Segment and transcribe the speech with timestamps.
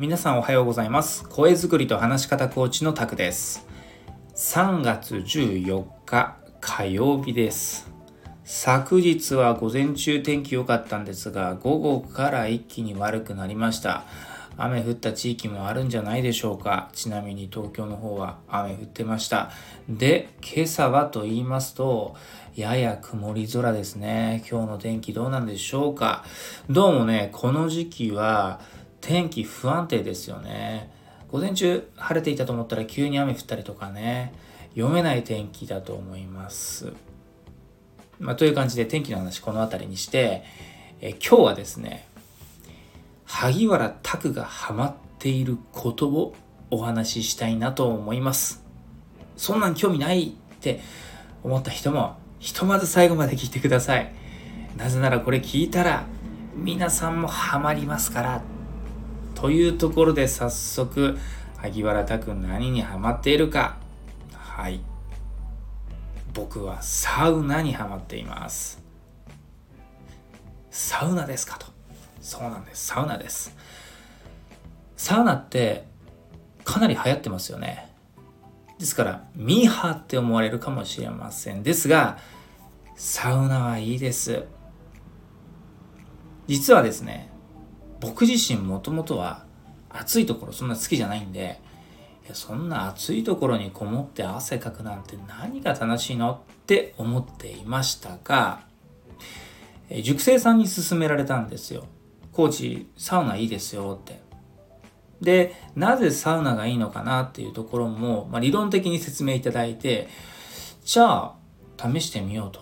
[0.00, 1.28] 皆さんおはようございます。
[1.28, 3.66] 声作りと話し方コーチのタクです。
[4.36, 7.90] 3月14日火曜日です。
[8.44, 14.04] 昨日は午前中天気良かったんですが午後から一気に悪くなりました。
[14.56, 16.90] 雨降った地域もあるんじゃないでしょうか。
[16.92, 19.50] ちなみに東京の方は雨降ってました。
[19.88, 22.14] で今朝はと言いますと
[22.54, 24.44] やや曇り空ですね。
[24.48, 26.24] 今日の天気どうなんでしょうか。
[26.70, 28.60] どうもねこの時期は
[29.08, 30.92] 天気不安定ですよね。
[31.32, 34.34] 午前中晴れていたと思ったら急に雨降ったりとかね、
[34.74, 36.92] 読めない天気だと思います。
[38.20, 40.44] まあ、という感じで天気の話この辺りにして、
[41.00, 42.06] え今日はですね、
[43.24, 46.34] 萩原拓がハマっていることを
[46.70, 48.62] お話ししたいなと思います。
[49.38, 50.80] そんなん興味ないって
[51.42, 54.12] 思った人もひとまず最後まで聞いてください。
[54.76, 56.04] なぜならこれ聞いたら
[56.54, 58.57] 皆さんもハマりますから
[59.40, 61.16] というところで早速
[61.58, 63.76] 萩原拓何にハマっているか。
[64.34, 64.80] はい。
[66.34, 68.82] 僕はサウナにハマっています。
[70.72, 71.66] サウナですかと。
[72.20, 72.86] そうなんです。
[72.88, 73.56] サウナです。
[74.96, 75.86] サウナって
[76.64, 77.94] かなり流行ってますよね。
[78.80, 81.62] ですからミーハーって思われるかもしれません。
[81.62, 82.18] ですが
[82.96, 84.46] サウナはいいです。
[86.48, 87.37] 実はですね
[88.00, 89.44] 僕自身もともとは
[89.90, 91.60] 暑いところそんな好きじゃないんで
[92.32, 98.60] そんな暑いところにこもって汗かくなんて何が楽しいのって思っていましたが
[100.02, 101.86] 塾生さんに勧められたんですよ。
[102.32, 104.20] コーチサウナいいですよって。
[105.20, 110.08] でなぜサウナがいいのかなっていうところも、まあ、理論的に説明いただいて
[110.84, 111.34] じゃあ
[111.76, 112.60] 試してみようと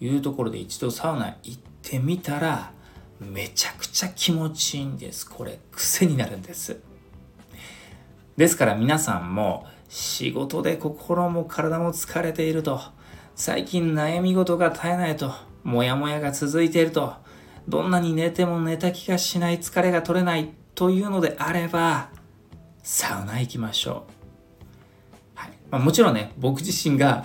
[0.00, 2.72] いうところで一度サウナ行ってみたら
[3.20, 5.28] めちゃくちゃ気持ちいいんです。
[5.28, 6.80] これ癖になるんです。
[8.36, 12.80] ですから皆さんも仕事で心も体も疲れていると、
[13.34, 15.32] 最近悩み事が絶えないと、
[15.64, 17.14] モヤモヤが続いていると、
[17.66, 22.10] どんなに寝ても寝た気がしない疲れが取れないというのであれば、
[22.82, 24.12] サウナ行きましょう。
[25.34, 27.24] はいまあ、もちろんね、僕自身が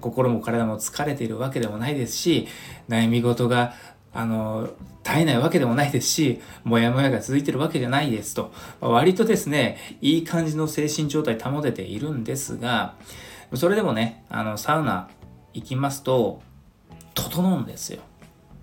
[0.00, 2.46] 心も体も疲れているわけでもないですし、
[2.88, 3.74] 悩み事が
[4.12, 4.68] あの、
[5.04, 12.94] 絶えないわけでもないですし、もやもやが続いてるわけじゃないですと、割とですね、いい感じの精神状態保てているんですが、
[13.54, 15.08] それでもね、あの、サウナ
[15.52, 16.42] 行きますと、
[17.14, 18.02] 整うんですよ。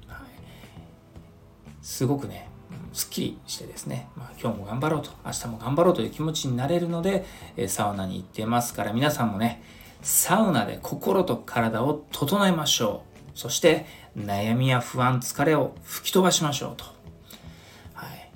[0.08, 0.20] はい、
[1.82, 2.50] すごくね、
[2.94, 7.26] すっきりしてですね、まあ、今日も頑張ろうと、明日も頑張ろうという気持ちになれるので、
[7.56, 9.62] えサウナに行ってますから、皆さんもね、
[10.02, 13.17] サウナで心と体を整えましょう。
[13.38, 13.86] そして
[14.18, 16.86] 悩みや不安、疲れを吹き飛ばしましょうと。
[17.94, 18.32] はい。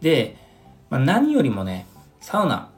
[0.00, 0.38] で、
[0.88, 1.86] まあ、何よりもね、
[2.18, 2.70] サウナ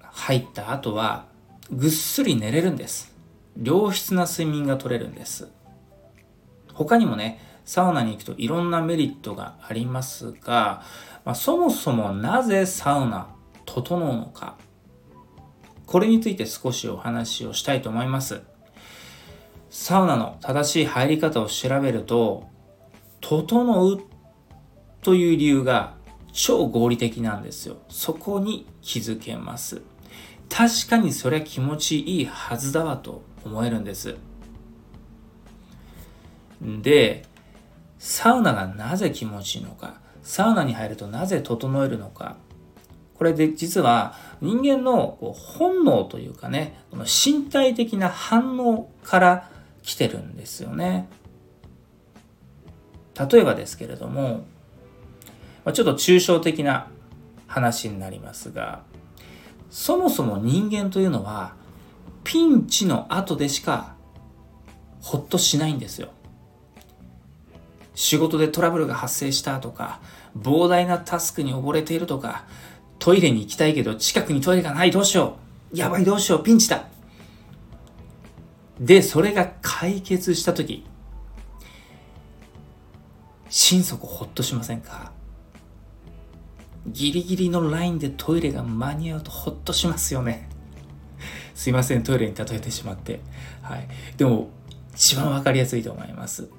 [0.00, 1.26] 入った後は
[1.70, 3.14] ぐっすり寝れるんです。
[3.62, 5.48] 良質な睡眠が取れるんです。
[6.72, 10.82] 他にもね、サウナに行くといろんなメリットがありますが、
[11.24, 13.28] まあ、そもそもなぜサウナ
[13.64, 14.56] 整うのか。
[15.86, 18.42] これについて少しお話をしたいと思います。
[19.74, 22.44] サウナの正しい入り方を調べると、
[23.20, 24.00] 整う
[25.02, 25.96] という理由が
[26.32, 27.78] 超合理的なんですよ。
[27.88, 29.82] そこに気づけます。
[30.48, 34.14] 確かにそれは気持ちいいはずだわと思えるんです。
[36.62, 37.24] で、
[37.98, 42.36] サウナがなぜ気持ちいいのか、サウナに入るとなぜ整えるのか、
[43.16, 46.78] これで実は人間の本能というかね、
[47.26, 49.50] 身体的な反応から
[49.84, 51.08] 来てるんですよね。
[53.30, 54.44] 例えばですけれども、
[55.72, 56.88] ちょっと抽象的な
[57.46, 58.82] 話になりますが、
[59.70, 61.54] そもそも人間というのは、
[62.24, 63.94] ピンチの後でしか
[65.00, 66.08] ほっとしないんですよ。
[67.94, 70.00] 仕事でトラブルが発生したとか、
[70.36, 72.46] 膨大なタスクに溺れているとか、
[72.98, 75.36] トイレに行きたいけど近くにトイレがないどうしよ
[75.72, 76.86] うやばいどうしようピンチだ
[78.80, 80.84] で、それが解決したとき、
[83.48, 85.12] 心底ほっとしませんか？
[86.86, 90.48] ギリギリのラインでトイレが間に合うとほっとしますよね。
[91.54, 93.20] すいません、トイレに例えてしまって。
[93.62, 93.88] はい。
[94.16, 94.48] でも、
[94.92, 96.50] 一番わかりやすいと思います。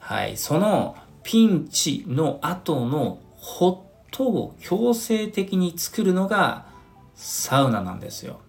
[0.00, 0.36] はい。
[0.36, 3.78] そのピンチの後のホッ
[4.10, 6.66] トを強制的に作るのが
[7.14, 8.40] サウナなんですよ。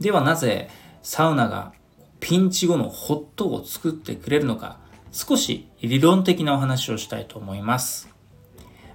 [0.00, 0.68] ではなぜ
[1.02, 1.72] サウナが
[2.20, 4.78] ピンチ後のホットを作ってくれるのか
[5.12, 8.08] 少し理論的なお話をしたいと思います。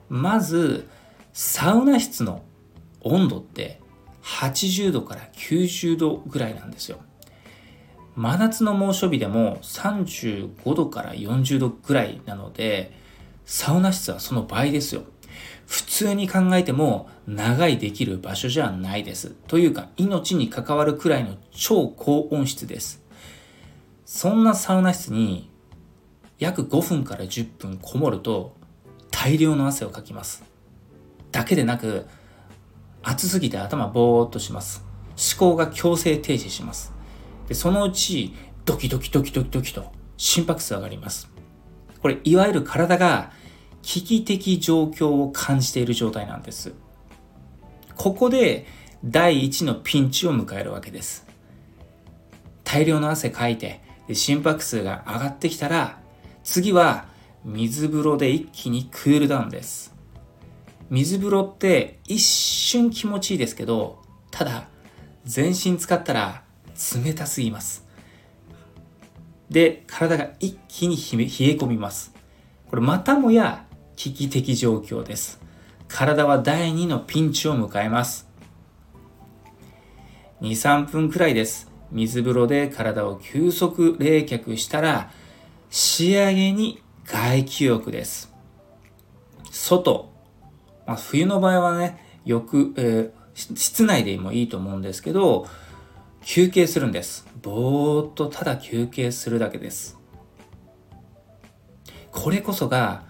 [0.10, 0.88] まず
[1.34, 2.44] サウナ室の
[3.02, 3.82] 温度って
[4.22, 7.00] 80度から90度ぐらいなんですよ
[8.16, 12.92] 真夏の猛暑日でも35度から40度ぐらいなので
[13.46, 15.04] サウナ室はその倍ですよ
[15.66, 19.30] 普通に考えても長いできる場所じゃないです。
[19.48, 23.02] というか命に関わるくらいの超高温室です。
[24.06, 25.50] そんなサウナ室に
[26.40, 28.56] 約5分から10分こもると
[29.12, 30.44] 大量の汗をかきます。
[31.32, 32.06] だけでなく
[33.02, 34.84] 暑すぎて頭ぼーっとします。
[35.12, 36.94] 思考が強制停止します。
[37.48, 38.34] でそのうち
[38.66, 41.30] ドキドキドキドキドキと心拍数上がります。
[42.02, 43.32] これいわゆる体が
[43.84, 46.74] 危機的状況を感じている状態なんです。
[47.96, 48.66] ここで
[49.06, 51.28] 第一のピンチを迎えるわけです。
[52.64, 53.82] 大量の汗かいて
[54.12, 56.00] 心拍数が上がってきたら
[56.44, 57.06] 次は
[57.46, 59.94] 水風呂で一気にクールダウンです。
[60.90, 64.02] 水風呂って一瞬気持ちいいですけど
[64.32, 64.68] ただ
[65.26, 66.44] 全身使ったら
[67.04, 67.86] 冷たすぎます。
[69.50, 71.28] で体が一気に冷え
[71.58, 72.14] 込みます。
[72.70, 73.66] これまたもや
[73.96, 75.42] 危機的状況です
[75.88, 78.28] 体は第2のピンチを迎えます
[80.42, 85.12] 23分くらいです水風呂で体を急速冷却したら
[85.70, 88.34] 仕上げに外気浴です。
[89.52, 90.12] 外。
[90.86, 95.48] まあ、冬の場合はね、よく、えー、室内でもいいと思うんですけど、
[96.24, 97.28] 休憩するんです。
[97.42, 100.00] ぼーっとただ休憩するだけです。
[102.12, 103.04] これこそが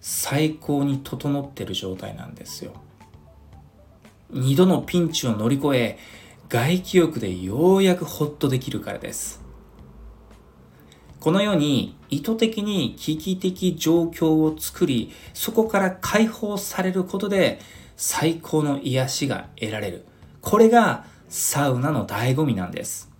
[0.00, 2.72] 最高に整ってる状態なんですよ。
[4.30, 5.98] 二度のピンチを乗り越え、
[6.48, 9.42] 外気浴でようやくホッとできるからです。
[11.20, 17.58] このように意図的に危機的状況を作り、そこから解放されることで
[17.96, 20.06] 最高の癒しが得られる。
[20.40, 23.10] これがサウナの醍醐味なんです。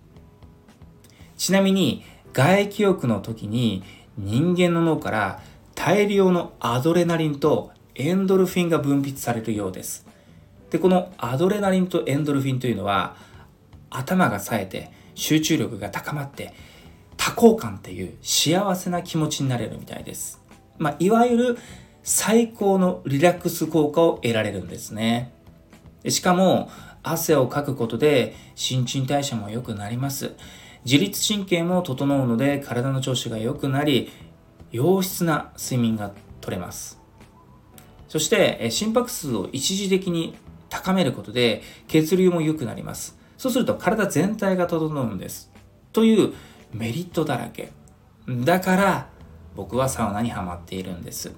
[1.37, 2.03] ちなみに
[2.33, 3.83] 外気浴の時に
[4.17, 5.43] 人間の脳から
[5.79, 10.05] 大量のアドレナリンとエンドルフィンが分泌されるようです。
[10.71, 13.15] で、このアドレナリンとエンドルフィンというのは、
[13.89, 16.53] 頭が冴えて、集中力が高まって、
[17.15, 20.41] 多幸感っていう幸せな気持ちになれるみたいです。
[20.79, 21.57] まあ、いわゆる
[22.03, 25.31] 最高のリラックス効果を得られるんですね。
[26.09, 26.69] しかも、
[27.03, 30.33] 汗をかくことで新陳代謝も良くなります。
[30.83, 34.11] 自律神経も整うので体の調子が良くなり、
[34.71, 36.11] 良質な睡眠が
[36.41, 36.99] 取れます。
[38.07, 40.35] そして、心拍数を一時的に
[40.69, 43.17] 高めることで血流も良くなります。
[43.37, 45.51] そうすると体全体が整うんです。
[45.93, 46.33] という
[46.73, 47.71] メリットだらけ。
[48.27, 49.09] だから
[49.55, 51.31] 僕はサウナにはまっているんです。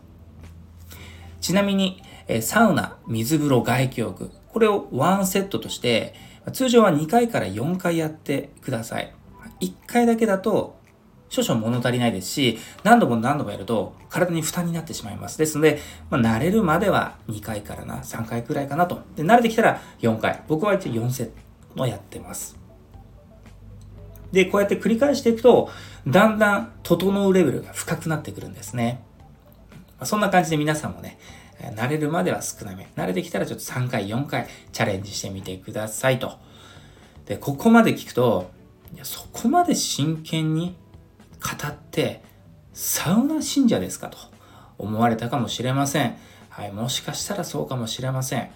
[1.39, 2.01] ちなみに、
[2.41, 6.13] サウナ、水風呂、外気浴、これをワンセットとして、
[6.53, 9.13] 通常は2回から4回やってください。
[9.59, 10.75] 1回だけだと
[11.31, 15.37] 少々物足りないですし、何度も何度もやると体に負担になってしまいます。
[15.37, 15.79] ですので、
[16.09, 19.01] まあ、慣れるまでは2回からな、3回くらいかなと。
[19.15, 20.43] で、慣れてきたら4回。
[20.49, 21.29] 僕は一応4セッ
[21.75, 22.59] トやってます。
[24.33, 25.69] で、こうやって繰り返していくと、
[26.05, 29.01] だんだん整うレベルが深くなってくるんですね。
[30.03, 31.17] そんな感じで皆さんもね、
[31.77, 32.89] 慣れるまでは少なめ。
[32.97, 36.33] 慣れてきたらちょっと3回、4回チャレンジしてみてくださいと。
[37.25, 38.51] で、ここまで聞くと、
[38.93, 40.75] いやそこまで真剣に
[41.41, 42.23] 語って
[42.73, 44.17] サウナ信者ですかと
[44.77, 46.15] 思われたかもしれません。
[46.49, 48.49] はい、もしかしたらそうかもしれません。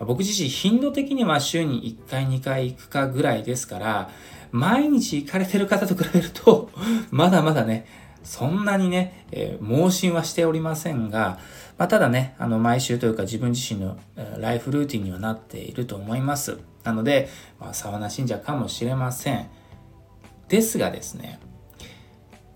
[0.00, 4.10] 僕自身頻度的には週に1回2回行くかぐらいですから、
[4.52, 6.70] 毎日行かれてる方と比べると、
[7.10, 7.86] まだまだね、
[8.22, 11.38] そんなにね、えー、盲信はしておりませんが、
[11.76, 13.98] まあ、ただね、あの、毎週というか自分自身の
[14.38, 16.58] ライフルーティンにはなっていると思います。
[16.84, 17.28] なので、
[17.60, 19.46] まあ、サウナ信者かもしれません。
[20.48, 21.38] ですがですね、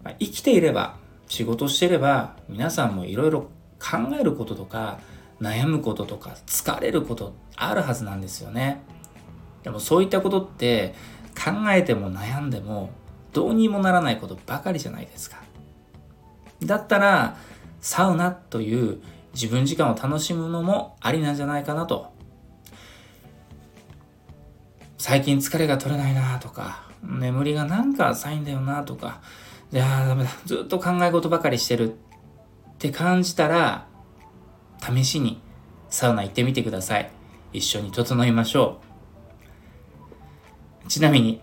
[0.03, 0.97] まあ、生きていれば、
[1.29, 3.43] 仕事していれば、皆さんもいろいろ
[3.79, 4.99] 考えることとか、
[5.41, 8.83] 悩むこととか、疲れることあるはずなんですよね。
[9.63, 10.95] でもそういったことって
[11.37, 12.91] 考えても悩んでも
[13.33, 15.43] どうにもならないことばかりじゃないですか。
[16.63, 17.37] だったら、
[17.81, 19.01] サウナという
[19.35, 22.13] 自分時間を楽しむのもありなんじゃないかなと。
[24.99, 29.21] 最近疲れが取れないなとか、眠りがなんか浅いんだよなとか、
[29.73, 30.31] いやダメだ。
[30.45, 31.97] ずっと考え事ばかりしてるっ
[32.79, 33.87] て感じたら、
[34.79, 35.41] 試しに
[35.89, 37.11] サウナ行ってみてください。
[37.55, 38.81] 一緒に整いましょ
[40.85, 40.89] う。
[40.89, 41.41] ちなみに、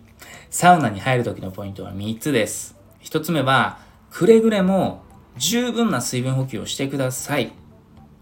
[0.52, 2.78] サウナに入る時のポイントは3つです。
[3.02, 3.80] 1つ目は、
[4.12, 5.02] くれぐれも
[5.38, 7.52] 十分な水分補給をしてください。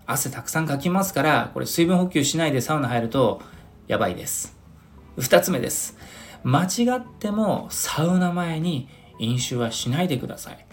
[0.06, 3.42] 汗たくさんかきますから、これ水分補給しないでサウナ入ると
[3.88, 4.58] やばいです。
[5.18, 5.98] 二つ目です。
[6.44, 8.88] 間違ってもサウナ前に
[9.20, 10.66] 飲酒はしないでください。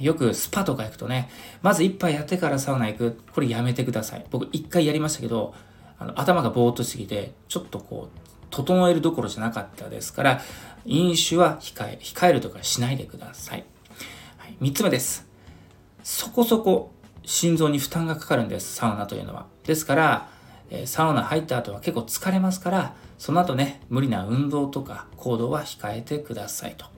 [0.00, 1.30] よくスパとか行くとね、
[1.62, 3.20] まず一杯やってからサウナ行く。
[3.32, 4.26] これやめてください。
[4.30, 5.54] 僕一回やりましたけど、
[5.98, 8.18] あの頭がぼーっとしすぎて、ちょっとこう、
[8.50, 10.40] 整えるどころじゃなかったですから、
[10.84, 13.64] 飲酒は控え、控えるとかしないでください。
[14.38, 15.26] はい、3つ目です。
[16.02, 16.92] そこそこ
[17.24, 19.46] 心臓に負担がかかるんです、サウナというのは。
[19.64, 20.28] ですから、
[20.70, 26.95] えサウナ入った後は結構疲れますから、その後ね、無理な運動とか行動は控えてくださいと。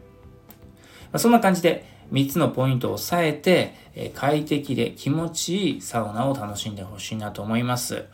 [1.10, 8.04] まあ、そんな感じで3つのポイントを押さえて、え快適で気持ちいいサウナを楽しんでほしいなと思います。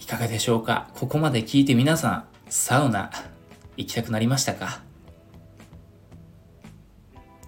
[0.00, 0.88] いかがでしょうか？
[0.94, 3.10] ここまで聞いて皆さん、サウナ
[3.76, 4.80] 行きたくなりましたか？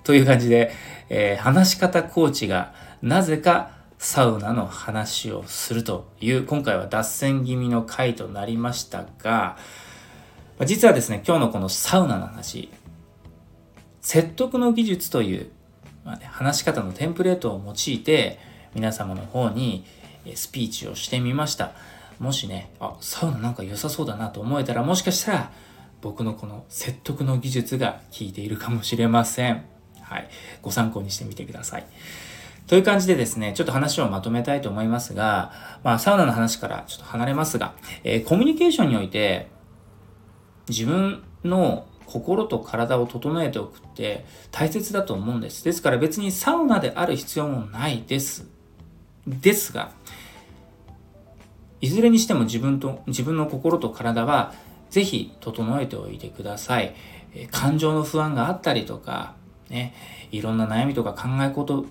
[0.04, 0.72] という感じで、
[1.08, 9.56] えー、話し方コーチがなぜかサウナの話をするという、今回は脱線気味の回となりましたが、
[10.64, 12.70] 実はですね、今日のこのサウナの話、
[14.00, 15.50] 説得の技術という、
[16.04, 18.38] まあね、話し方のテンプレートを用いて、
[18.74, 19.84] 皆様の方に
[20.34, 21.72] スピーチをしてみました。
[22.18, 25.52] もしね、あ、サウナなんか良さそうだなと思えたら、もしかしたら、
[26.02, 29.64] 僕のこの説得の技術が効いているかもしれません。
[30.00, 30.28] はい。
[30.62, 31.86] ご参考にしてみてください。
[32.66, 35.52] という感じでですね、ちょっと話をまとめたいと思いますが、
[35.82, 39.48] まあ、サウナの話からちょっと離れますが、えー、コミュニケーションにおいて、
[40.68, 45.62] 自分の心と体を整えておくって大切だと思うんです。
[45.64, 48.48] ですから別にサウナである必要もないです。
[49.26, 49.92] ですが、
[51.80, 54.52] いずれにしても自分と、自分の心と体は
[54.90, 56.94] ぜひ整えておいてください。
[57.52, 59.34] 感情の不安があったりとか、
[59.68, 59.94] ね、
[60.32, 61.86] いろんな悩みとか考え事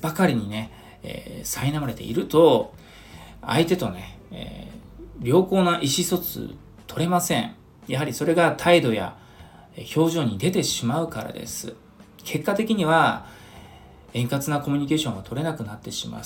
[0.00, 0.70] ばかりにね、
[1.02, 2.74] えー、苛まれていると、
[3.42, 6.54] 相手とね、えー、良好な意思疎通
[6.86, 7.56] 取れません。
[7.88, 9.16] やはりそれが態度や
[9.96, 11.74] 表情に出てしまうからです。
[12.24, 13.26] 結果的には、
[14.12, 16.18] 円滑なコミュニケーションが取れなくなってしま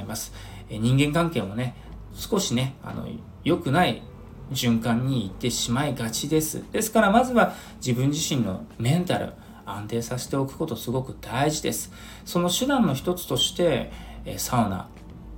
[0.00, 0.32] います。
[0.70, 1.76] 人間関係もね、
[2.14, 3.06] 少しね、あの、
[3.44, 4.02] 良くない
[4.50, 6.64] 循環に行ってしまいがちです。
[6.72, 9.32] ですからまずは自分自身のメンタル
[9.66, 11.92] 安定させておくことすごく大事です。
[12.24, 13.92] その手段の一つとして、
[14.38, 14.88] サウナ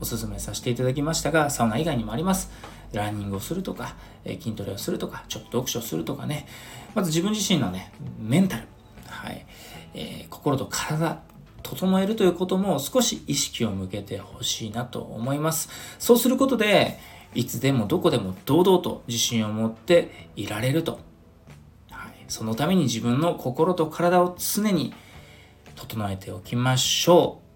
[0.01, 2.51] おすすめさせていただきましたが、サウナ以外にもあります。
[2.93, 6.47] ランニングをするとか、え筋トレをするとか、ちょっと読書をするとかね。
[6.95, 8.67] まず自分自身のね、メンタル、
[9.07, 9.47] はい、
[9.95, 11.23] えー、心と体、
[11.63, 15.69] 整えるということも少し意識を向けてほしいなと思います。
[15.99, 16.99] そうすることで、
[17.35, 20.99] いつでもどこでも堂々と自信を持っていられると。
[21.91, 24.93] はい、そのために自分の心と体を常に
[25.77, 27.50] 整えておきましょう。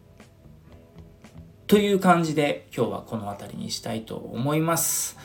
[1.66, 5.16] という感じで今日はこの辺りにしたいと思います。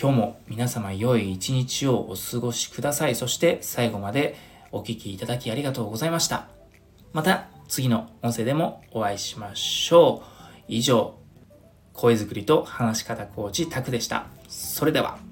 [0.00, 3.16] 今日も皆様良い一日をお過ごしください。
[3.16, 4.36] そして最後まで
[4.70, 6.46] お聴きいただきありがとうございました。
[7.12, 10.62] また次の音声でもお会いしましょう。
[10.68, 11.18] 以上、
[11.92, 14.26] 声作りと話し方コーチタクでした。
[14.48, 15.25] それでは。